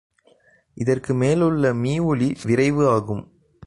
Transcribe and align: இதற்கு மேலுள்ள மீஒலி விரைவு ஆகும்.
இதற்கு 0.77 1.13
மேலுள்ள 1.13 1.73
மீஒலி 1.73 2.35
விரைவு 2.43 2.89
ஆகும். 2.89 3.23